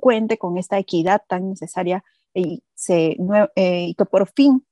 [0.00, 2.02] cuente con esta equidad tan necesaria
[2.34, 3.16] y, se,
[3.54, 4.64] y que por fin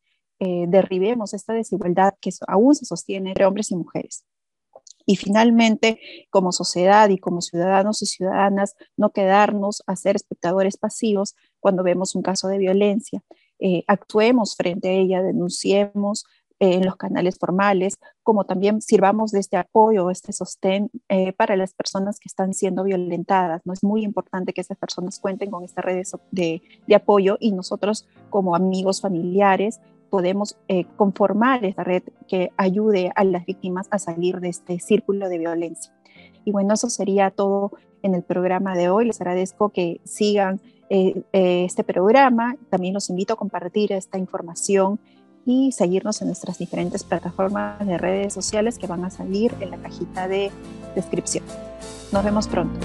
[0.45, 4.25] eh, derribemos esta desigualdad que aún se sostiene entre hombres y mujeres.
[5.07, 11.37] Y finalmente, como sociedad y como ciudadanos y ciudadanas, no quedarnos a ser espectadores pasivos
[11.61, 13.23] cuando vemos un caso de violencia.
[13.61, 16.25] Eh, actuemos frente a ella, denunciemos
[16.59, 20.91] eh, en los canales formales, como también sirvamos de este apoyo, este sostén
[21.37, 23.63] para las personas que están siendo violentadas.
[23.65, 23.73] ¿no?
[23.73, 28.09] Es muy importante que esas personas cuenten con esta red de, de apoyo y nosotros
[28.29, 29.79] como amigos familiares
[30.13, 35.31] podemos eh, conformar esta red que ayude a las víctimas a salir de este círculo
[35.31, 35.91] de violencia.
[36.45, 39.07] Y bueno, eso sería todo en el programa de hoy.
[39.07, 40.61] Les agradezco que sigan
[40.91, 42.57] eh, eh, este programa.
[42.69, 45.01] También los invito a compartir esta información
[45.47, 49.79] y seguirnos en nuestras diferentes plataformas de redes sociales que van a salir en la
[49.79, 50.51] cajita de
[50.95, 51.45] descripción.
[52.13, 52.79] Nos vemos pronto.